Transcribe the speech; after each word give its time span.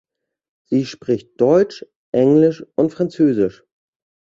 Sie 0.67 0.87
spricht 0.87 1.39
Deutsch, 1.39 1.85
Englisch 2.11 2.65
und 2.73 2.91
Französisch. 2.91 3.63